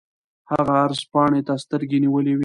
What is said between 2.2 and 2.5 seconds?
وې.